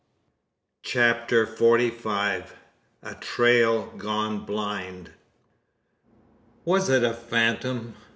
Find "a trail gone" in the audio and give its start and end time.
3.03-4.39